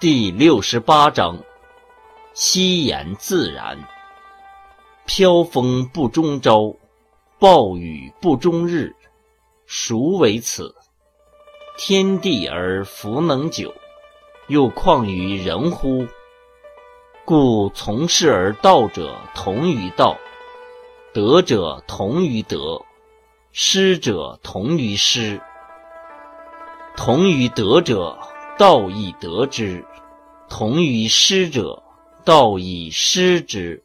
[0.00, 1.36] 第六十八章：
[2.32, 3.76] 惜言自然。
[5.06, 6.76] 飘风不终朝，
[7.40, 8.94] 暴雨不终日。
[9.66, 10.72] 孰为此？
[11.76, 13.74] 天地而弗能久，
[14.46, 16.06] 又况于人乎？
[17.24, 20.16] 故从事而道者同于道，
[21.12, 22.80] 德者同于德，
[23.50, 25.40] 失者同于失。
[26.96, 28.16] 同于德者，
[28.58, 29.84] 道亦得之；
[30.48, 31.80] 同于失者，
[32.24, 33.84] 道亦失之。